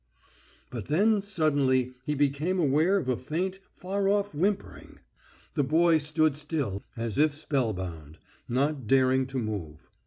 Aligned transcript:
But 0.71 0.87
then 0.87 1.21
suddenly 1.21 1.93
he 2.07 2.15
became 2.15 2.57
aware 2.57 2.97
of 2.97 3.07
a 3.07 3.15
faint, 3.15 3.59
far 3.71 4.09
off 4.09 4.33
whimpering. 4.33 4.97
The 5.53 5.63
boy 5.63 5.99
stood 5.99 6.35
still 6.35 6.81
as 6.97 7.19
if 7.19 7.35
spellbound, 7.35 8.17
not 8.49 8.87
daring 8.87 9.27
to 9.27 9.37
move. 9.37 9.91